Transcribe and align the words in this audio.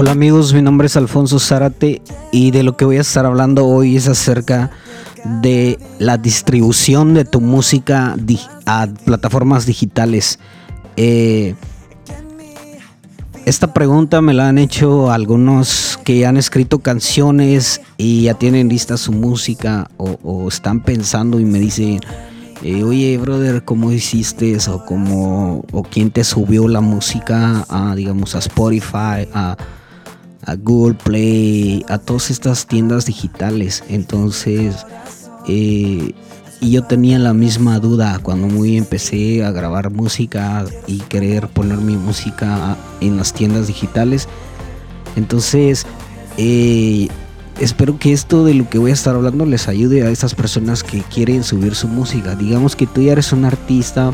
Hola 0.00 0.12
amigos, 0.12 0.54
mi 0.54 0.62
nombre 0.62 0.86
es 0.86 0.96
Alfonso 0.96 1.40
Zárate 1.40 2.02
y 2.30 2.52
de 2.52 2.62
lo 2.62 2.76
que 2.76 2.84
voy 2.84 2.98
a 2.98 3.00
estar 3.00 3.26
hablando 3.26 3.66
hoy 3.66 3.96
es 3.96 4.06
acerca 4.06 4.70
de 5.42 5.76
la 5.98 6.16
distribución 6.18 7.14
de 7.14 7.24
tu 7.24 7.40
música 7.40 8.14
a 8.64 8.86
plataformas 9.04 9.66
digitales. 9.66 10.38
Eh, 10.96 11.56
esta 13.44 13.74
pregunta 13.74 14.20
me 14.20 14.34
la 14.34 14.48
han 14.48 14.58
hecho 14.58 15.10
algunos 15.10 15.98
que 16.04 16.26
han 16.26 16.36
escrito 16.36 16.78
canciones 16.78 17.80
y 17.96 18.22
ya 18.22 18.34
tienen 18.34 18.68
lista 18.68 18.96
su 18.98 19.10
música 19.10 19.90
o, 19.96 20.46
están 20.46 20.78
pensando 20.78 21.40
y 21.40 21.44
me 21.44 21.58
dicen, 21.58 21.98
eh, 22.62 22.84
oye 22.84 23.18
brother, 23.18 23.64
¿cómo 23.64 23.90
hiciste 23.90 24.52
eso? 24.52 24.84
¿Cómo, 24.86 25.64
¿O 25.72 25.82
quién 25.82 26.12
te 26.12 26.22
subió 26.22 26.68
la 26.68 26.82
música 26.82 27.66
a, 27.68 27.96
digamos, 27.96 28.36
a 28.36 28.38
Spotify, 28.38 29.26
a 29.34 29.56
Google 30.56 30.94
Play, 30.94 31.84
a 31.88 31.98
todas 31.98 32.30
estas 32.30 32.66
tiendas 32.66 33.06
digitales. 33.06 33.84
Entonces, 33.88 34.86
eh, 35.46 36.14
y 36.60 36.70
yo 36.72 36.84
tenía 36.84 37.18
la 37.18 37.34
misma 37.34 37.78
duda 37.78 38.18
cuando 38.20 38.48
muy 38.48 38.76
empecé 38.76 39.44
a 39.44 39.52
grabar 39.52 39.90
música 39.90 40.64
y 40.86 40.98
querer 41.00 41.48
poner 41.48 41.78
mi 41.78 41.96
música 41.96 42.76
en 43.00 43.16
las 43.16 43.32
tiendas 43.32 43.68
digitales. 43.68 44.28
Entonces, 45.14 45.86
eh, 46.36 47.08
espero 47.60 47.98
que 47.98 48.12
esto 48.12 48.44
de 48.44 48.54
lo 48.54 48.68
que 48.68 48.78
voy 48.78 48.90
a 48.90 48.94
estar 48.94 49.14
hablando 49.14 49.46
les 49.46 49.68
ayude 49.68 50.02
a 50.02 50.10
esas 50.10 50.34
personas 50.34 50.82
que 50.82 51.02
quieren 51.02 51.44
subir 51.44 51.76
su 51.76 51.86
música. 51.86 52.34
Digamos 52.34 52.74
que 52.74 52.86
tú 52.86 53.02
ya 53.02 53.12
eres 53.12 53.32
un 53.32 53.44
artista, 53.44 54.12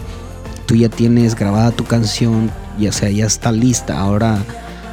tú 0.66 0.74
ya 0.74 0.90
tienes 0.90 1.34
grabada 1.34 1.70
tu 1.70 1.84
canción, 1.84 2.50
ya 2.78 2.92
sea 2.92 3.08
ya 3.08 3.24
está 3.24 3.52
lista. 3.52 3.98
Ahora 3.98 4.44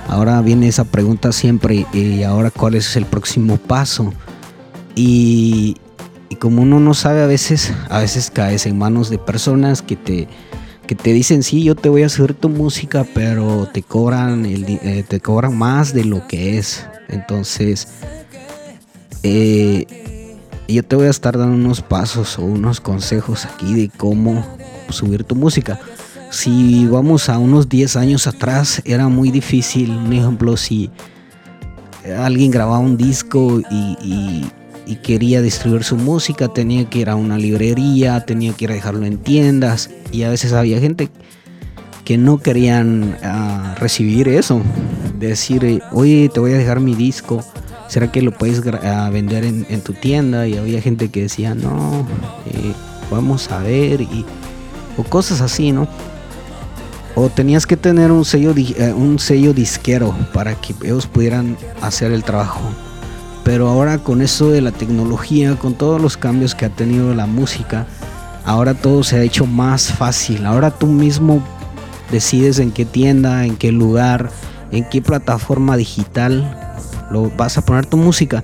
Ahora 0.07 0.41
viene 0.41 0.67
esa 0.67 0.83
pregunta 0.83 1.31
siempre, 1.31 1.85
¿y 1.93 2.23
ahora 2.23 2.51
cuál 2.51 2.75
es 2.75 2.95
el 2.95 3.05
próximo 3.05 3.57
paso? 3.57 4.13
Y, 4.95 5.77
como 6.39 6.63
uno 6.63 6.79
no 6.79 6.93
sabe 6.93 7.21
a 7.21 7.27
veces, 7.27 7.71
a 7.89 7.99
veces 7.99 8.31
caes 8.31 8.65
en 8.65 8.77
manos 8.77 9.09
de 9.09 9.19
personas 9.19 9.81
que 9.81 9.95
te, 9.95 10.27
que 10.87 10.95
te 10.95 11.13
dicen, 11.13 11.43
sí, 11.43 11.63
yo 11.63 11.75
te 11.75 11.87
voy 11.87 12.03
a 12.03 12.09
subir 12.09 12.33
tu 12.33 12.49
música, 12.49 13.05
pero 13.13 13.69
te 13.71 13.83
cobran, 13.83 14.45
el, 14.45 14.65
eh, 14.67 15.05
te 15.07 15.19
cobran 15.19 15.55
más 15.55 15.93
de 15.93 16.03
lo 16.03 16.27
que 16.27 16.57
es. 16.57 16.87
Entonces, 17.09 17.87
eh, 19.23 19.85
yo 20.67 20.83
te 20.83 20.95
voy 20.95 21.07
a 21.07 21.11
estar 21.11 21.37
dando 21.37 21.55
unos 21.55 21.81
pasos 21.81 22.39
o 22.39 22.43
unos 22.43 22.81
consejos 22.81 23.45
aquí 23.45 23.73
de 23.73 23.89
cómo 23.89 24.45
subir 24.89 25.23
tu 25.23 25.35
música 25.35 25.79
si 26.31 26.87
vamos 26.87 27.27
a 27.27 27.37
unos 27.37 27.67
10 27.67 27.97
años 27.97 28.25
atrás, 28.25 28.81
era 28.85 29.09
muy 29.09 29.31
difícil. 29.31 29.91
Un 29.91 30.13
ejemplo, 30.13 30.55
si 30.55 30.89
alguien 32.17 32.51
grababa 32.51 32.79
un 32.79 32.97
disco 32.97 33.61
y, 33.69 34.47
quería 35.03 35.41
distribuir 35.41 35.83
su 35.83 35.95
música, 35.95 36.49
tenía 36.49 36.89
que 36.89 36.99
ir 36.99 37.09
a 37.09 37.15
una 37.15 37.37
librería, 37.37 38.25
tenía 38.25 38.53
que 38.53 38.65
ir 38.65 38.71
a 38.71 38.75
dejarlo 38.75 39.05
en 39.05 39.17
tiendas. 39.17 39.89
Y 40.11 40.23
a 40.23 40.29
veces 40.29 40.53
había 40.53 40.79
gente 40.79 41.09
que 42.05 42.17
no 42.17 42.39
querían 42.39 43.17
ah, 43.23 43.75
recibir 43.79 44.27
eso. 44.27 44.61
Decir, 45.19 45.81
oye, 45.91 46.29
te 46.33 46.39
voy 46.39 46.53
a 46.53 46.57
dejar 46.57 46.79
mi 46.79 46.95
disco. 46.95 47.43
¿Será 47.87 48.11
que 48.11 48.21
lo 48.21 48.31
puedes 48.31 48.61
ah, 48.83 49.09
vender 49.11 49.43
en, 49.43 49.81
tu 49.81 49.93
tienda? 49.93 50.47
Y 50.47 50.55
había 50.57 50.81
gente 50.81 51.09
que 51.09 51.23
decía, 51.23 51.55
no, 51.55 52.07
eh, 52.45 52.73
vamos 53.09 53.51
a 53.51 53.59
ver. 53.59 54.01
Y, 54.01 54.25
o 54.97 55.03
cosas 55.03 55.41
así, 55.41 55.71
¿no? 55.71 55.87
O 57.15 57.29
tenías 57.29 57.65
que 57.65 57.77
tener 57.77 58.11
un 58.11 58.25
sello, 58.25 58.53
eh, 58.55 58.93
un 58.95 59.19
sello 59.19 59.53
disquero 59.53 60.15
para 60.33 60.55
que 60.55 60.73
ellos 60.83 61.07
pudieran 61.07 61.57
hacer 61.81 62.11
el 62.11 62.23
trabajo. 62.23 62.61
Pero 63.43 63.67
ahora 63.67 63.97
con 63.97 64.21
eso 64.21 64.51
de 64.51 64.61
la 64.61 64.71
tecnología, 64.71 65.55
con 65.55 65.73
todos 65.73 65.99
los 65.99 66.15
cambios 66.15 66.55
que 66.55 66.65
ha 66.65 66.69
tenido 66.69 67.13
la 67.15 67.25
música, 67.25 67.87
ahora 68.45 68.73
todo 68.73 69.03
se 69.03 69.17
ha 69.17 69.23
hecho 69.23 69.45
más 69.45 69.91
fácil. 69.91 70.45
Ahora 70.45 70.71
tú 70.71 70.87
mismo 70.87 71.43
decides 72.11 72.59
en 72.59 72.71
qué 72.71 72.85
tienda, 72.85 73.45
en 73.45 73.55
qué 73.55 73.71
lugar, 73.71 74.29
en 74.71 74.87
qué 74.87 75.01
plataforma 75.01 75.75
digital 75.75 76.57
lo 77.09 77.29
vas 77.31 77.57
a 77.57 77.65
poner 77.65 77.85
tu 77.85 77.97
música. 77.97 78.43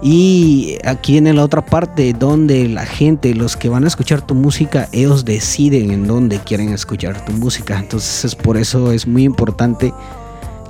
Y 0.00 0.78
aquí 0.84 1.16
en 1.16 1.34
la 1.34 1.42
otra 1.42 1.64
parte, 1.64 2.12
donde 2.12 2.68
la 2.68 2.86
gente, 2.86 3.34
los 3.34 3.56
que 3.56 3.68
van 3.68 3.84
a 3.84 3.88
escuchar 3.88 4.24
tu 4.24 4.34
música, 4.34 4.88
ellos 4.92 5.24
deciden 5.24 5.90
en 5.90 6.06
dónde 6.06 6.38
quieren 6.38 6.72
escuchar 6.72 7.24
tu 7.24 7.32
música. 7.32 7.78
Entonces 7.78 8.24
es 8.24 8.34
por 8.36 8.56
eso 8.56 8.92
es 8.92 9.06
muy 9.06 9.24
importante 9.24 9.92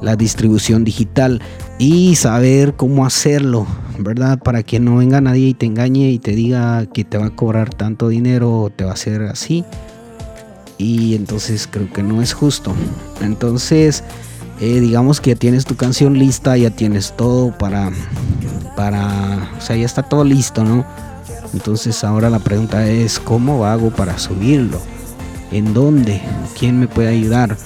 la 0.01 0.17
distribución 0.17 0.85
digital 0.85 1.43
y 1.79 2.15
saber 2.17 2.75
cómo 2.75 3.05
hacerlo, 3.05 3.67
¿verdad? 3.99 4.39
Para 4.39 4.63
que 4.63 4.81
no 4.81 4.97
venga 4.97 5.21
nadie 5.21 5.49
y 5.49 5.55
te 5.55 5.67
engañe 5.67 6.11
y 6.11 6.19
te 6.19 6.33
diga 6.33 6.87
que 6.87 7.05
te 7.05 7.19
va 7.19 7.27
a 7.27 7.37
cobrar 7.37 7.75
tanto 7.75 8.09
dinero 8.09 8.63
o 8.63 8.71
te 8.71 8.85
va 8.85 8.91
a 8.91 8.95
hacer 8.95 9.23
así. 9.23 9.65
Y 10.79 11.15
entonces 11.17 11.69
creo 11.71 11.93
que 11.93 12.03
no 12.03 12.23
es 12.23 12.33
justo. 12.33 12.73
Entonces, 13.21 14.05
eh, 14.61 14.81
digamos 14.81 15.21
que 15.21 15.31
ya 15.31 15.37
tienes 15.37 15.65
tu 15.65 15.77
canción 15.77 16.19
lista, 16.19 16.57
ya 16.57 16.71
tienes 16.71 17.15
todo 17.17 17.57
para 17.57 17.91
para, 18.79 19.51
o 19.59 19.61
sea, 19.61 19.75
ya 19.75 19.85
está 19.85 20.05
todo 20.05 20.23
listo, 20.23 20.63
¿no? 20.63 20.85
Entonces 21.53 22.05
ahora 22.05 22.31
la 22.31 22.39
pregunta 22.39 22.87
es, 22.87 23.19
¿cómo 23.19 23.67
hago 23.67 23.91
para 23.91 24.17
subirlo? 24.19 24.81
¿En 25.51 25.75
dónde? 25.75 26.23
¿Quién 26.57 26.79
me 26.79 26.87
puede 26.87 27.09
ayudar? 27.09 27.57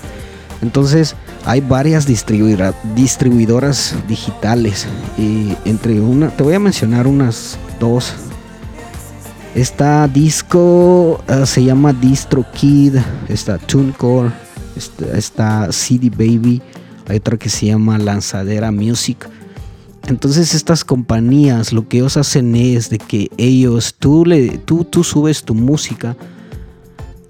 Entonces 0.63 1.15
hay 1.45 1.61
varias 1.61 2.07
distribuidoras 2.07 3.95
digitales. 4.09 4.87
Y 5.19 5.55
entre 5.67 6.01
una, 6.01 6.31
te 6.31 6.43
voy 6.43 6.55
a 6.55 6.61
mencionar 6.61 7.07
unas 7.07 7.59
dos. 7.79 8.15
Esta 9.55 10.09
disco 10.09 11.23
ah, 11.29 11.45
se 11.45 11.63
llama 11.63 11.93
DistroKid, 11.93 12.97
está 13.29 13.59
TuneCore, 13.59 14.31
está, 14.77 15.19
está 15.19 15.73
CD 15.73 16.09
Baby, 16.09 16.63
otra 17.17 17.37
que 17.37 17.49
se 17.49 17.67
llama 17.67 17.99
Lanzadera 17.99 18.71
Music. 18.73 19.29
Entonces 20.09 20.55
estas 20.55 20.85
compañías 20.85 21.73
lo 21.73 21.89
que 21.89 21.99
ellos 21.99 22.17
hacen 22.17 22.55
es 22.57 22.91
de 22.91 22.99
que 22.99 23.31
ellos, 23.37 23.95
tú, 23.99 24.25
le, 24.25 24.59
tú, 24.59 24.85
tú 24.85 25.05
subes 25.05 25.45
tu 25.45 25.55
música, 25.55 26.17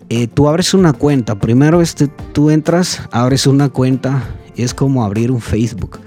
eh, 0.09 0.27
tú 0.27 0.49
abres 0.49 0.75
una 0.75 0.93
cuenta, 0.93 1.39
primero 1.39 1.83
este, 1.83 2.09
tú 2.33 2.51
entras, 2.51 3.03
abres 3.13 3.47
una 3.47 3.69
cuenta, 3.69 4.23
es 4.57 4.75
como 4.75 5.05
abrir 5.05 5.31
un 5.31 5.41
Facebook. 5.41 6.01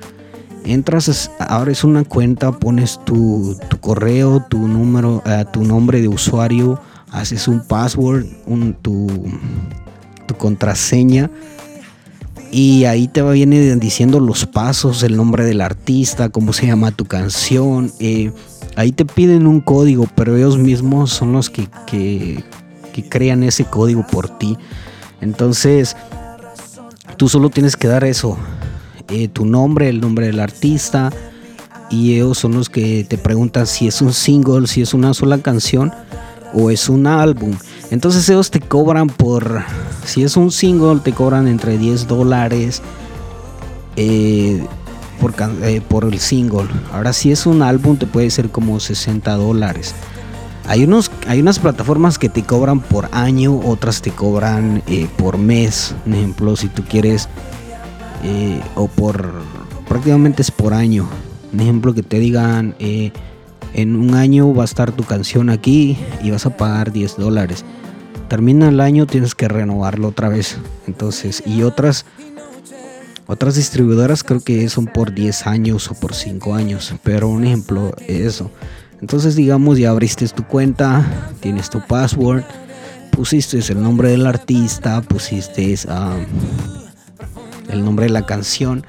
Entras, 0.63 1.29
abres 1.37 1.83
una 1.83 2.03
cuenta, 2.03 2.51
pones 2.51 2.99
tu, 3.05 3.55
correo, 3.81 4.43
tu 4.49 4.67
número, 4.67 5.21
eh, 5.25 5.45
tu 5.53 5.63
nombre 5.63 6.01
de 6.01 6.07
usuario, 6.07 6.79
haces 7.11 7.47
un 7.47 7.65
password, 7.67 8.25
un, 8.47 8.73
tu, 8.73 9.07
tu 10.25 10.35
contraseña 10.35 11.29
y 12.57 12.85
ahí 12.85 13.09
te 13.09 13.21
va 13.21 13.33
viene 13.33 13.75
diciendo 13.75 14.21
los 14.21 14.45
pasos, 14.45 15.03
el 15.03 15.17
nombre 15.17 15.43
del 15.43 15.59
artista, 15.59 16.29
cómo 16.29 16.53
se 16.53 16.65
llama 16.65 16.91
tu 16.91 17.03
canción. 17.03 17.91
Eh, 17.99 18.31
ahí 18.77 18.93
te 18.93 19.03
piden 19.03 19.45
un 19.45 19.59
código, 19.59 20.07
pero 20.15 20.37
ellos 20.37 20.57
mismos 20.57 21.11
son 21.11 21.33
los 21.33 21.49
que, 21.49 21.67
crean 23.09 23.43
ese 23.43 23.65
código 23.65 24.07
por 24.07 24.29
ti. 24.37 24.57
Entonces, 25.19 25.97
tú 27.17 27.27
solo 27.27 27.49
tienes 27.49 27.75
que 27.75 27.89
dar 27.89 28.05
eso, 28.05 28.37
eh, 29.09 29.27
tu 29.27 29.45
nombre, 29.45 29.89
el 29.89 29.99
nombre 29.99 30.27
del 30.27 30.39
artista, 30.39 31.11
y 31.89 32.13
ellos 32.13 32.37
son 32.37 32.53
los 32.53 32.69
que 32.69 33.03
te 33.03 33.17
preguntan 33.17 33.67
si 33.67 33.89
es 33.89 34.01
un 34.01 34.13
single, 34.13 34.67
si 34.67 34.81
es 34.81 34.93
una 34.93 35.13
sola 35.13 35.39
canción 35.39 35.91
o 36.53 36.71
es 36.71 36.87
un 36.87 37.05
álbum. 37.05 37.53
Entonces 37.91 38.29
ellos 38.29 38.49
te 38.49 38.61
cobran 38.61 39.07
por, 39.07 39.61
si 40.05 40.23
es 40.23 40.37
un 40.37 40.51
single, 40.51 40.99
te 40.99 41.11
cobran 41.11 41.47
entre 41.47 41.77
10 41.77 42.07
dólares 42.07 42.81
eh, 43.95 44.63
por, 45.19 45.33
eh, 45.63 45.81
por, 45.87 46.05
el 46.05 46.19
single. 46.19 46.67
Ahora 46.93 47.13
si 47.13 47.31
es 47.31 47.45
un 47.45 47.61
álbum 47.61 47.97
te 47.97 48.05
puede 48.05 48.29
ser 48.29 48.49
como 48.49 48.79
60 48.79 49.33
dólares. 49.35 49.93
Hay, 50.67 50.83
unos, 50.83 51.11
hay 51.27 51.41
unas 51.41 51.59
plataformas 51.59 52.17
que 52.17 52.27
te 52.27 52.43
cobran 52.43 52.79
por 52.79 53.07
año, 53.11 53.59
otras 53.59 54.01
te 54.01 54.11
cobran 54.11 54.81
eh, 54.87 55.07
por 55.17 55.37
mes. 55.37 55.93
Un 56.05 56.15
ejemplo, 56.15 56.55
si 56.55 56.69
tú 56.69 56.83
quieres, 56.83 57.29
o 58.73 58.87
por, 58.87 59.31
prácticamente 59.87 60.41
es 60.41 60.49
por 60.49 60.73
año. 60.73 61.07
Un 61.53 61.59
ejemplo 61.59 61.93
que 61.93 62.01
te 62.01 62.17
digan 62.17 62.75
en 62.79 63.95
un 63.95 64.15
año 64.15 64.53
va 64.55 64.63
a 64.63 64.65
estar 64.65 64.91
tu 64.91 65.03
canción 65.03 65.49
aquí 65.49 65.97
y 66.23 66.31
vas 66.31 66.45
a 66.45 66.57
pagar 66.57 66.91
10 66.91 67.17
dólares. 67.17 67.63
Termina 68.27 68.69
el 68.69 68.79
año, 68.79 69.05
tienes 69.05 69.35
que 69.35 69.47
renovarlo 69.47 70.09
otra 70.09 70.29
vez. 70.29 70.57
Entonces, 70.87 71.43
y 71.45 71.63
otras 71.63 72.05
otras 73.27 73.55
distribuidoras 73.55 74.23
creo 74.23 74.39
que 74.39 74.69
son 74.69 74.85
por 74.85 75.13
10 75.13 75.47
años 75.47 75.89
o 75.89 75.95
por 75.95 76.13
5 76.13 76.53
años, 76.53 76.93
pero 77.01 77.27
un 77.27 77.43
ejemplo 77.43 77.95
es 78.07 78.19
eso. 78.21 78.51
Entonces, 79.01 79.35
digamos, 79.35 79.79
ya 79.79 79.89
abriste 79.89 80.27
tu 80.27 80.43
cuenta, 80.43 81.03
tienes 81.39 81.71
tu 81.71 81.81
password, 81.81 82.43
pusiste 83.09 83.57
el 83.57 83.81
nombre 83.81 84.09
del 84.09 84.27
artista, 84.27 85.01
pusiste 85.01 85.75
el 87.69 87.83
nombre 87.83 88.05
de 88.05 88.11
la 88.11 88.27
canción 88.27 88.85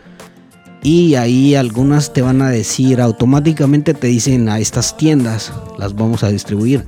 y 0.83 1.15
ahí 1.15 1.55
algunas 1.55 2.13
te 2.13 2.21
van 2.21 2.43
a 2.43 2.51
decir, 2.51 3.01
automáticamente 3.01 3.95
te 3.95 4.07
dicen 4.07 4.51
a 4.51 4.59
estas 4.59 4.99
tiendas, 4.99 5.51
las 5.79 5.95
vamos 5.95 6.23
a 6.23 6.29
distribuir. 6.29 6.85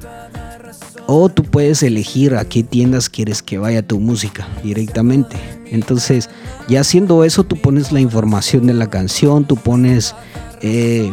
O 1.06 1.30
tú 1.30 1.42
puedes 1.58 1.82
elegir 1.82 2.36
a 2.36 2.44
qué 2.44 2.62
tiendas 2.62 3.10
quieres 3.10 3.42
que 3.42 3.58
vaya 3.58 3.82
tu 3.82 3.98
música 3.98 4.46
directamente. 4.62 5.36
Entonces, 5.72 6.30
ya 6.68 6.82
haciendo 6.82 7.24
eso, 7.24 7.42
tú 7.42 7.56
pones 7.60 7.90
la 7.90 7.98
información 7.98 8.68
de 8.68 8.74
la 8.74 8.86
canción, 8.86 9.44
tú 9.44 9.56
pones 9.56 10.14
eh, 10.62 11.12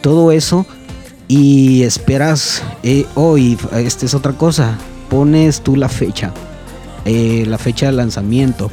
todo 0.00 0.32
eso 0.32 0.66
y 1.28 1.84
esperas. 1.84 2.64
Eh, 2.82 3.06
hoy, 3.14 3.56
esta 3.76 4.04
es 4.04 4.14
otra 4.14 4.32
cosa, 4.32 4.76
pones 5.08 5.60
tú 5.60 5.76
la 5.76 5.88
fecha, 5.88 6.34
eh, 7.04 7.44
la 7.46 7.56
fecha 7.56 7.86
de 7.86 7.92
lanzamiento. 7.92 8.68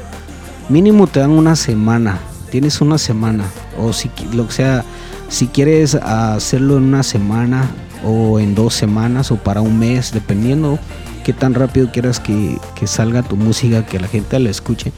Mínimo 0.69 1.05
te 1.05 1.19
dan 1.19 1.29
una 1.29 1.55
semana 1.55 2.19
tienes 2.49 2.81
una 2.81 2.97
semana 2.97 3.43
o 3.77 3.93
si 3.93 4.09
lo 4.33 4.47
que 4.47 4.53
sea, 4.53 4.83
si 5.27 5.45
quieres 5.45 5.93
hacerlo 5.93 6.77
en 6.77 6.85
una 6.85 7.03
semana 7.03 7.69
o 8.03 8.39
en 8.39 8.55
dos 8.55 8.73
semanas 8.73 9.31
o 9.31 9.37
para 9.37 9.61
un 9.61 9.79
mes, 9.79 10.11
dependiendo 10.11 10.79
qué 11.23 11.33
tan 11.33 11.53
rápido 11.53 11.91
quieras 11.91 12.19
que, 12.19 12.57
salga 12.85 13.23
tu 13.23 13.35
música, 13.35 13.85
que 13.85 13.99
la 13.99 14.07
gente 14.07 14.39
la 14.39 14.49
escuche. 14.49 14.91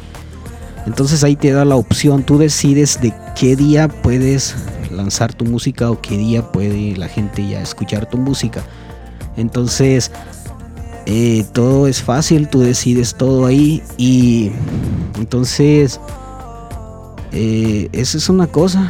Entonces 0.86 1.24
ahí 1.24 1.36
te 1.36 1.51
da 1.51 1.65
la 1.65 1.75
opción, 1.75 2.24
tú 2.24 2.38
decides 2.38 3.00
de 3.01 3.13
qué 3.36 3.56
día 3.56 3.88
puedes 3.88 4.56
lanzar 4.89 5.33
tu 5.33 5.45
música 5.45 5.92
o 5.92 6.01
qué 6.01 6.18
día 6.18 6.51
puede 6.51 6.95
la 6.98 7.07
gente 7.07 7.48
ya 7.48 7.62
escuchar 7.62 8.09
tu 8.09 8.18
música. 8.18 8.63
Entonces 9.38 10.12
eh, 11.06 11.45
todo 11.53 11.88
es 11.88 12.01
fácil, 12.01 12.48
tú 12.48 12.62
decides 12.62 13.15
todo 13.15 13.45
ahí 13.45 13.83
y 13.98 14.51
entonces 15.18 16.00
eh, 17.31 17.89
esa 17.92 18.18
es 18.18 18.30
una 18.30 18.48
cosa. 18.48 18.89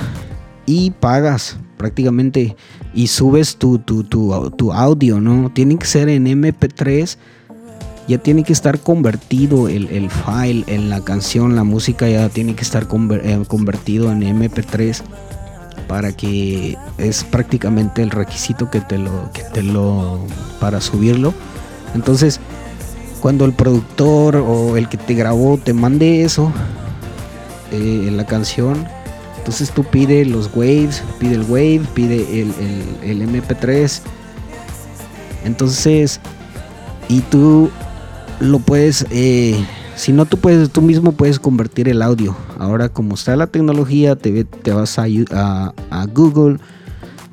Y 0.65 0.91
pagas 0.91 1.57
prácticamente 1.77 2.55
y 2.93 3.07
subes 3.07 3.57
tu, 3.57 3.79
tu, 3.79 4.03
tu, 4.03 4.73
audio, 4.73 5.19
¿no? 5.19 5.49
Tiene 5.51 5.77
que 5.77 5.85
ser 5.85 6.09
en 6.09 6.25
MP3. 6.25 7.17
Ya 8.07 8.17
tiene 8.17 8.43
que 8.43 8.51
estar 8.51 8.79
convertido 8.79 9.69
el, 9.69 9.87
el 9.89 10.09
file 10.09 10.65
en 10.67 10.89
la 10.89 11.01
canción, 11.01 11.55
la 11.55 11.63
música 11.63 12.09
ya 12.09 12.27
tiene 12.29 12.55
que 12.55 12.63
estar 12.63 12.87
eh, 12.91 13.43
convertido 13.47 14.11
en 14.11 14.21
MP3 14.21 15.01
para 15.87 16.11
que 16.11 16.77
es 16.97 17.23
prácticamente 17.23 18.01
el 18.01 18.09
requisito 18.09 18.69
que 18.69 18.81
te 18.81 18.97
lo 18.97 19.29
que 19.33 19.43
te 19.43 19.61
lo 19.61 20.19
para 20.59 20.81
subirlo. 20.81 21.33
Entonces, 21.93 22.39
cuando 23.21 23.45
el 23.45 23.53
productor 23.53 24.35
o 24.35 24.77
el 24.77 24.89
que 24.89 24.97
te 24.97 25.13
grabó 25.13 25.57
te 25.57 25.73
mande 25.73 26.23
eso, 26.23 26.51
eh, 27.71 28.09
la 28.11 28.25
canción. 28.25 28.87
Entonces 29.41 29.71
tú 29.71 29.83
pide 29.83 30.23
los 30.23 30.51
waves, 30.53 31.03
pide 31.17 31.33
el 31.33 31.41
wave, 31.41 31.81
pide 31.95 32.41
el, 32.41 33.21
MP3. 33.27 33.99
Entonces, 35.43 36.19
y 37.09 37.21
tú 37.21 37.71
lo 38.39 38.59
puedes, 38.59 39.07
eh, 39.09 39.55
si 39.95 40.13
no 40.13 40.27
tú 40.27 40.37
puedes, 40.37 40.69
tú 40.69 40.83
mismo 40.83 41.13
puedes 41.13 41.39
convertir 41.39 41.89
el 41.89 42.03
audio. 42.03 42.37
Ahora 42.59 42.89
como 42.89 43.15
está 43.15 43.35
la 43.35 43.47
tecnología, 43.47 44.15
te, 44.15 44.43
te 44.43 44.73
vas 44.73 44.99
a, 44.99 45.05
a, 45.07 46.05
Google 46.13 46.59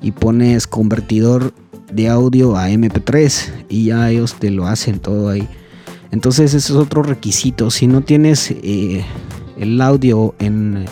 y 0.01 0.13
pones 0.13 0.67
convertidor 0.67 1.53
de 1.93 2.09
audio 2.09 2.57
a 2.57 2.71
MP3 2.71 3.67
y 3.69 3.85
ya 3.85 4.11
ellos 4.11 4.37
te 4.37 4.51
lo 4.51 4.67
hacen 4.67 4.99
todo 4.99 5.29
ahí. 5.29 5.47
Entonces 6.11 6.55
ese 6.55 6.73
es 6.73 6.79
otro 6.79 7.03
requisito. 7.03 7.71
Si 7.71 7.87
no 7.87 8.01
tienes 8.01 8.51
eh, 8.51 9.05
el 9.59 9.79
audio 9.83 10.35
en, 10.39 10.87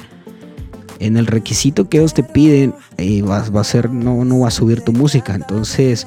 en 0.99 1.17
el 1.17 1.27
requisito 1.27 1.89
que 1.89 1.99
ellos 1.99 2.15
te 2.15 2.23
piden, 2.23 2.75
eh, 2.97 3.23
va, 3.23 3.39
a 3.39 3.65
ser, 3.65 3.91
no, 3.91 4.25
no 4.25 4.41
va 4.41 4.49
a 4.49 4.51
subir 4.51 4.81
tu 4.81 4.93
música. 4.93 5.35
Entonces, 5.35 6.07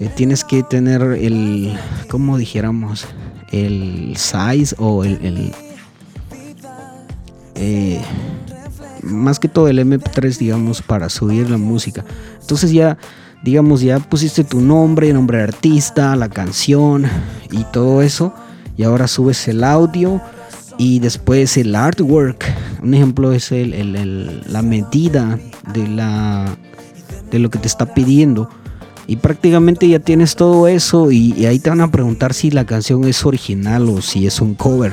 eh, 0.00 0.10
tienes 0.14 0.44
que 0.44 0.62
tener 0.62 1.02
el, 1.02 1.76
como 2.10 2.36
dijéramos, 2.36 3.06
el 3.52 4.14
size 4.16 4.74
o 4.78 5.04
el, 5.04 5.52
eh, 7.54 8.00
más 9.02 9.38
que 9.38 9.48
todo 9.48 9.68
el 9.68 9.78
MP3, 9.78 10.38
digamos, 10.38 10.82
para 10.82 11.08
subir 11.08 11.48
la 11.50 11.58
música. 11.58 12.04
Entonces 12.40 12.72
ya, 12.72 12.98
digamos, 13.44 13.80
ya 13.80 13.98
pusiste 14.00 14.44
tu 14.44 14.60
nombre, 14.60 15.12
nombre 15.12 15.38
de 15.38 15.44
artista, 15.44 16.16
la 16.16 16.28
canción 16.28 17.06
y 17.50 17.64
todo 17.64 18.02
eso. 18.02 18.34
Y 18.76 18.82
ahora 18.82 19.06
subes 19.06 19.46
el 19.46 19.62
audio 19.62 20.20
y 20.78 20.98
después 21.00 21.56
el 21.56 21.74
artwork. 21.74 22.44
Un 22.82 22.94
ejemplo 22.94 23.32
es 23.32 23.52
el, 23.52 24.42
la 24.46 24.62
medida 24.62 25.38
de, 25.72 25.88
la, 25.88 26.56
de 27.30 27.38
lo 27.38 27.50
que 27.50 27.58
te 27.58 27.68
está 27.68 27.94
pidiendo. 27.94 28.48
Y 29.06 29.16
prácticamente 29.16 29.86
ya 29.88 29.98
tienes 29.98 30.34
todo 30.34 30.66
eso 30.66 31.12
y, 31.12 31.44
ahí 31.46 31.58
te 31.58 31.70
van 31.70 31.82
a 31.82 31.90
preguntar 31.90 32.32
si 32.32 32.50
la 32.50 32.64
canción 32.64 33.04
es 33.04 33.24
original 33.24 33.88
o 33.88 34.00
si 34.00 34.26
es 34.26 34.40
un 34.40 34.54
cover. 34.54 34.92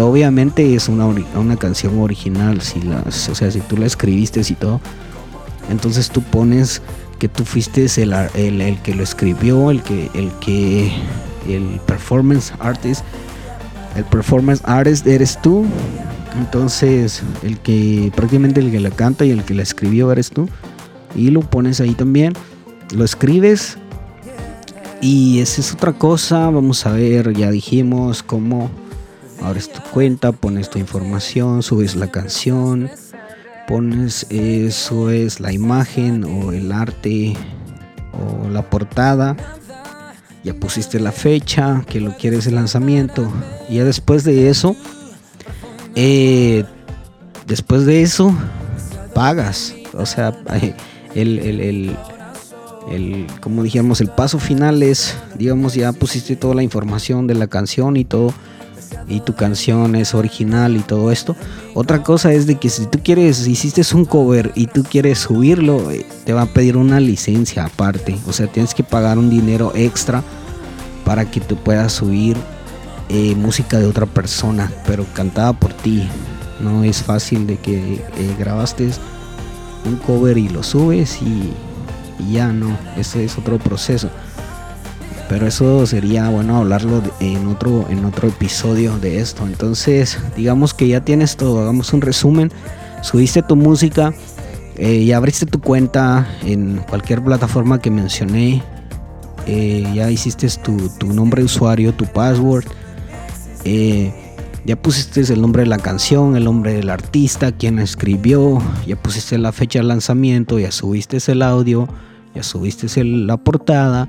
Obviamente 0.00 0.74
es 0.74 0.88
una, 0.88 1.06
una 1.06 1.56
canción 1.56 2.00
original, 2.00 2.60
si 2.60 2.80
las, 2.80 3.28
o 3.28 3.34
sea, 3.34 3.50
si 3.50 3.60
tú 3.60 3.76
la 3.76 3.86
escribiste 3.86 4.40
y 4.40 4.54
todo. 4.54 4.80
Entonces 5.70 6.10
tú 6.10 6.22
pones 6.22 6.82
que 7.18 7.28
tú 7.28 7.44
fuiste 7.44 7.86
el, 8.02 8.12
el, 8.34 8.60
el 8.60 8.78
que 8.82 8.94
lo 8.94 9.02
escribió, 9.02 9.70
el 9.70 9.82
que, 9.82 10.10
el 10.14 10.30
que, 10.40 10.92
el 11.48 11.80
performance 11.86 12.52
artist 12.58 13.04
el 13.96 14.04
performance 14.04 14.62
artist 14.64 15.06
eres 15.06 15.40
tú. 15.40 15.64
Entonces, 16.38 17.22
el 17.42 17.58
que 17.58 18.12
prácticamente 18.14 18.60
el 18.60 18.70
que 18.70 18.80
la 18.80 18.90
canta 18.90 19.24
y 19.24 19.30
el 19.30 19.44
que 19.44 19.54
la 19.54 19.62
escribió 19.62 20.12
eres 20.12 20.30
tú. 20.30 20.48
Y 21.14 21.30
lo 21.30 21.40
pones 21.40 21.80
ahí 21.80 21.94
también. 21.94 22.34
Lo 22.94 23.04
escribes. 23.04 23.78
Y 25.00 25.40
esa 25.40 25.60
es 25.60 25.72
otra 25.72 25.92
cosa. 25.92 26.50
Vamos 26.50 26.84
a 26.86 26.92
ver, 26.92 27.32
ya 27.34 27.50
dijimos 27.50 28.22
cómo 28.22 28.70
abres 29.42 29.70
tu 29.70 29.80
cuenta, 29.92 30.32
pones 30.32 30.70
tu 30.70 30.78
información, 30.78 31.62
subes 31.62 31.94
la 31.94 32.10
canción, 32.10 32.90
pones 33.68 34.26
eso 34.30 35.10
es 35.10 35.40
la 35.40 35.52
imagen 35.52 36.24
o 36.24 36.52
el 36.52 36.72
arte 36.72 37.34
o 38.12 38.48
la 38.48 38.68
portada 38.68 39.36
ya 40.46 40.54
pusiste 40.54 41.00
la 41.00 41.10
fecha, 41.10 41.82
que 41.88 42.00
lo 42.00 42.16
quieres 42.16 42.46
el 42.46 42.54
lanzamiento. 42.54 43.28
Y 43.68 43.74
ya 43.74 43.84
después 43.84 44.22
de 44.22 44.48
eso, 44.48 44.76
eh, 45.96 46.62
después 47.48 47.84
de 47.84 48.02
eso, 48.02 48.32
pagas. 49.12 49.74
O 49.94 50.06
sea, 50.06 50.38
el, 51.16 51.40
el, 51.40 51.96
el, 52.88 53.26
como 53.40 53.64
dijimos, 53.64 54.00
el 54.00 54.08
paso 54.08 54.38
final 54.38 54.84
es, 54.84 55.16
digamos, 55.36 55.74
ya 55.74 55.92
pusiste 55.92 56.36
toda 56.36 56.54
la 56.54 56.62
información 56.62 57.26
de 57.26 57.34
la 57.34 57.48
canción 57.48 57.96
y 57.96 58.04
todo. 58.04 58.32
Y 59.08 59.20
tu 59.20 59.34
canción 59.34 59.94
es 59.94 60.14
original 60.14 60.76
y 60.76 60.80
todo 60.80 61.12
esto. 61.12 61.36
Otra 61.74 62.02
cosa 62.02 62.32
es 62.32 62.46
de 62.46 62.56
que 62.56 62.68
si 62.68 62.86
tú 62.86 62.98
quieres, 63.02 63.46
hiciste 63.46 63.82
un 63.94 64.04
cover 64.04 64.50
y 64.54 64.66
tú 64.66 64.82
quieres 64.82 65.18
subirlo, 65.18 65.90
eh, 65.90 66.04
te 66.24 66.32
va 66.32 66.42
a 66.42 66.46
pedir 66.46 66.76
una 66.76 66.98
licencia 66.98 67.64
aparte. 67.64 68.16
O 68.26 68.32
sea, 68.32 68.46
tienes 68.48 68.74
que 68.74 68.82
pagar 68.82 69.18
un 69.18 69.30
dinero 69.30 69.72
extra 69.74 70.24
para 71.04 71.30
que 71.30 71.40
tú 71.40 71.56
puedas 71.56 71.92
subir 71.92 72.36
eh, 73.08 73.36
música 73.36 73.78
de 73.78 73.86
otra 73.86 74.06
persona, 74.06 74.72
pero 74.86 75.06
cantada 75.14 75.52
por 75.52 75.72
ti. 75.72 76.08
No 76.60 76.82
es 76.82 77.02
fácil 77.02 77.46
de 77.46 77.58
que 77.58 77.94
eh, 77.94 78.36
grabaste 78.38 78.90
un 79.84 79.96
cover 79.96 80.36
y 80.36 80.48
lo 80.48 80.64
subes 80.64 81.20
y, 81.22 81.52
ya 82.32 82.48
no, 82.48 82.76
ese 82.96 83.24
es 83.24 83.38
otro 83.38 83.58
proceso. 83.58 84.10
Pero 85.28 85.46
eso 85.46 85.86
sería 85.86 86.28
bueno 86.28 86.58
hablarlo 86.58 87.02
en 87.20 87.48
otro 87.48 87.86
en 87.90 88.04
otro 88.04 88.28
episodio 88.28 88.96
de 88.98 89.20
esto. 89.20 89.44
Entonces, 89.46 90.18
digamos 90.36 90.72
que 90.72 90.88
ya 90.88 91.00
tienes 91.00 91.36
todo, 91.36 91.60
hagamos 91.60 91.92
un 91.92 92.00
resumen. 92.00 92.52
Subiste 93.02 93.42
tu 93.42 93.56
música, 93.56 94.12
eh, 94.78 94.96
y 94.96 95.12
abriste 95.12 95.46
tu 95.46 95.60
cuenta 95.60 96.26
en 96.44 96.78
cualquier 96.88 97.22
plataforma 97.24 97.80
que 97.80 97.90
mencioné, 97.90 98.62
eh, 99.46 99.90
ya 99.94 100.10
hiciste 100.10 100.46
tu, 100.62 101.06
nombre 101.14 101.40
de 101.40 101.46
usuario, 101.46 101.94
tu 101.94 102.04
password, 102.04 102.66
eh, 103.64 104.12
ya 104.66 104.76
pusiste 104.76 105.20
el 105.32 105.40
nombre 105.40 105.62
de 105.62 105.68
la 105.68 105.78
canción, 105.78 106.36
el 106.36 106.44
nombre 106.44 106.74
del 106.74 106.90
artista, 106.90 107.52
quien 107.52 107.78
escribió, 107.78 108.58
ya 108.86 108.96
pusiste 108.96 109.38
la 109.38 109.52
fecha 109.52 109.78
de 109.78 109.84
lanzamiento, 109.84 110.58
ya 110.58 110.70
subiste 110.70 111.18
el 111.32 111.40
audio, 111.40 111.88
ya 112.34 112.42
subiste 112.42 113.02
la 113.02 113.38
portada 113.38 114.08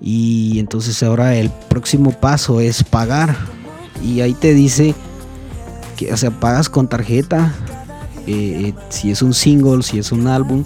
y 0.00 0.58
entonces 0.58 1.02
ahora 1.02 1.34
el 1.34 1.50
próximo 1.68 2.12
paso 2.12 2.60
es 2.60 2.82
pagar 2.84 3.36
y 4.02 4.20
ahí 4.20 4.34
te 4.34 4.54
dice 4.54 4.94
que 5.96 6.12
o 6.12 6.16
sea 6.16 6.30
pagas 6.30 6.68
con 6.68 6.88
tarjeta 6.88 7.54
eh, 8.26 8.72
si 8.88 9.10
es 9.10 9.22
un 9.22 9.34
single 9.34 9.82
si 9.82 9.98
es 9.98 10.12
un 10.12 10.26
álbum 10.26 10.64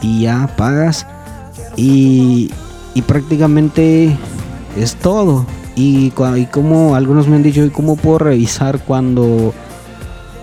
y 0.00 0.22
ya 0.22 0.46
pagas 0.56 1.06
y, 1.76 2.50
y 2.94 3.02
prácticamente 3.02 4.16
es 4.76 4.96
todo. 4.96 5.46
Y, 5.74 6.12
y 6.36 6.46
como 6.46 6.94
algunos 6.94 7.28
me 7.28 7.36
han 7.36 7.42
dicho, 7.42 7.62
¿y 7.62 7.68
cómo 7.68 7.96
puedo 7.96 8.18
revisar 8.18 8.78
cuando, 8.78 9.52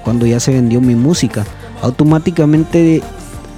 cuando 0.03 0.27
ya 0.27 0.39
se 0.39 0.53
vendió 0.53 0.79
mi 0.79 0.93
música? 0.93 1.43
automáticamente 1.83 3.03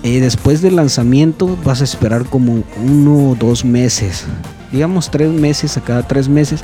eh, 0.05 0.21
después 0.21 0.61
del 0.61 0.75
lanzamiento 0.75 1.57
vas 1.65 1.81
a 1.81 1.83
esperar 1.83 2.25
como 2.25 2.63
uno 2.85 3.31
o 3.31 3.35
dos 3.35 3.65
meses, 3.65 4.25
digamos 4.71 5.09
tres 5.09 5.31
meses, 5.31 5.77
a 5.77 5.81
cada 5.81 6.07
tres 6.07 6.29
meses, 6.29 6.63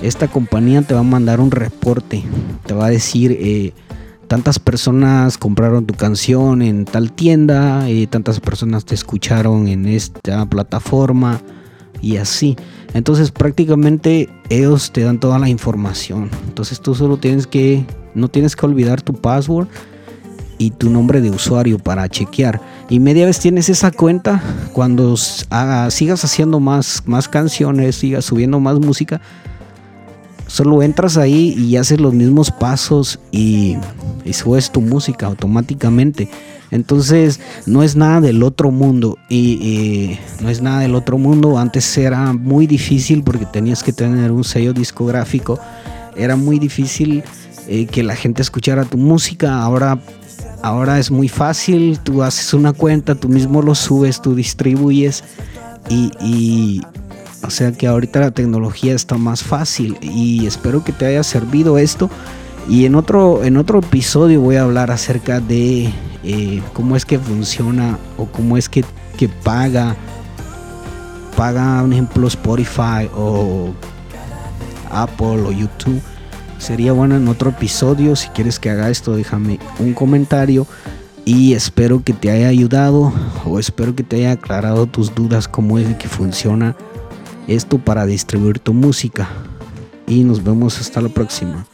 esta 0.00 0.28
compañía 0.28 0.80
te 0.80 0.94
va 0.94 1.00
a 1.00 1.02
mandar 1.02 1.42
un 1.42 1.50
reporte, 1.50 2.24
te 2.64 2.72
va 2.72 2.86
a 2.86 2.88
decir 2.88 3.36
eh, 3.38 3.74
tantas 4.28 4.58
personas 4.58 5.36
compraron 5.36 5.84
tu 5.84 5.92
canción 5.92 6.62
en 6.62 6.86
tal 6.86 7.12
tienda, 7.12 7.86
eh, 7.90 8.06
tantas 8.06 8.40
personas 8.40 8.86
te 8.86 8.94
escucharon 8.94 9.68
en 9.68 9.84
esta 9.84 10.46
plataforma 10.46 11.42
y 12.00 12.16
así. 12.16 12.56
Entonces 12.94 13.30
prácticamente 13.30 14.30
ellos 14.48 14.90
te 14.90 15.02
dan 15.02 15.20
toda 15.20 15.38
la 15.38 15.50
información. 15.50 16.30
Entonces 16.46 16.80
tú 16.80 16.94
solo 16.94 17.18
tienes 17.18 17.46
que, 17.46 17.84
no 18.14 18.28
tienes 18.28 18.56
que 18.56 18.64
olvidar 18.64 19.02
tu 19.02 19.12
password 19.12 19.68
y 20.58 20.72
tu 20.72 20.90
nombre 20.90 21.20
de 21.20 21.30
usuario 21.30 21.78
para 21.78 22.08
chequear. 22.08 22.60
Y 22.90 23.00
media 23.00 23.26
vez 23.26 23.38
tienes 23.38 23.68
esa 23.68 23.90
cuenta, 23.90 24.42
cuando 24.72 25.16
sigas 25.16 26.24
haciendo 26.24 26.60
más, 26.60 27.02
más 27.06 27.28
canciones, 27.28 27.96
sigas 27.96 28.24
subiendo 28.24 28.60
más 28.60 28.78
música, 28.78 29.20
solo 30.46 30.82
entras 30.82 31.16
ahí 31.16 31.54
y 31.56 31.76
haces 31.76 32.00
los 32.00 32.14
mismos 32.14 32.50
pasos 32.50 33.20
y, 33.30 33.76
y 34.24 34.32
subes 34.32 34.70
tu 34.70 34.80
música 34.80 35.26
automáticamente. 35.26 36.28
Entonces 36.70 37.40
no 37.66 37.82
es 37.82 37.96
nada 37.96 38.20
del 38.20 38.42
otro 38.42 38.70
mundo 38.70 39.16
y, 39.28 40.18
no 40.40 40.50
es 40.50 40.60
nada 40.60 40.80
del 40.80 40.94
otro 40.94 41.18
mundo. 41.18 41.58
Antes 41.58 41.96
era 41.96 42.32
muy 42.32 42.66
difícil 42.66 43.22
porque 43.22 43.46
tenías 43.46 43.82
que 43.82 43.92
tener 43.92 44.30
un 44.32 44.44
sello 44.44 44.72
discográfico. 44.72 45.58
Era 46.16 46.36
muy 46.36 46.58
difícil 46.58 47.22
eh, 47.68 47.86
que 47.86 48.02
la 48.02 48.16
gente 48.16 48.42
escuchara 48.42 48.84
tu 48.84 48.98
música. 48.98 49.62
Ahora, 49.62 49.98
ahora 50.62 50.98
es 50.98 51.10
muy 51.10 51.28
fácil. 51.28 51.98
Tú 52.00 52.22
haces 52.22 52.54
una 52.54 52.72
cuenta, 52.72 53.14
tú 53.14 53.28
mismo 53.28 53.62
lo 53.62 53.74
subes, 53.74 54.20
tú 54.20 54.34
distribuyes 54.34 55.24
y 55.90 56.82
o 57.44 57.50
sea 57.50 57.72
que 57.72 57.86
ahorita 57.86 58.20
la 58.20 58.30
tecnología 58.30 58.94
está 58.94 59.16
más 59.16 59.42
fácil 59.42 59.96
y 60.00 60.46
espero 60.46 60.82
que 60.82 60.92
te 60.92 61.06
haya 61.06 61.22
servido 61.22 61.78
esto. 61.78 62.10
Y 62.68 62.84
en 62.84 62.94
otro, 62.94 63.44
en 63.44 63.56
otro 63.56 63.78
episodio 63.78 64.40
voy 64.40 64.56
a 64.56 64.64
hablar 64.64 64.90
acerca 64.90 65.40
de 65.40 65.90
eh, 66.24 66.62
cómo 66.74 66.96
es 66.96 67.06
que 67.06 67.18
funciona 67.18 67.98
o 68.18 68.26
cómo 68.26 68.56
es 68.56 68.68
que, 68.68 68.84
que 69.16 69.28
paga, 69.28 69.96
paga 71.36 71.82
un 71.82 71.92
ejemplo 71.92 72.26
Spotify 72.26 73.08
o 73.16 73.72
Apple 74.90 75.42
o 75.46 75.52
YouTube. 75.52 76.02
Sería 76.58 76.92
bueno 76.92 77.16
en 77.16 77.28
otro 77.28 77.50
episodio. 77.50 78.16
Si 78.16 78.28
quieres 78.28 78.58
que 78.58 78.70
haga 78.70 78.90
esto, 78.90 79.16
déjame 79.16 79.58
un 79.78 79.94
comentario. 79.94 80.66
Y 81.24 81.54
espero 81.54 82.02
que 82.02 82.12
te 82.12 82.30
haya 82.30 82.48
ayudado 82.48 83.12
o 83.44 83.58
espero 83.58 83.94
que 83.94 84.02
te 84.02 84.16
haya 84.16 84.32
aclarado 84.32 84.86
tus 84.86 85.14
dudas 85.14 85.46
cómo 85.46 85.78
es 85.78 85.94
que 85.96 86.08
funciona 86.08 86.74
esto 87.46 87.78
para 87.78 88.06
distribuir 88.06 88.58
tu 88.58 88.74
música. 88.74 89.28
Y 90.06 90.24
nos 90.24 90.42
vemos 90.42 90.80
hasta 90.80 91.00
la 91.00 91.10
próxima. 91.10 91.66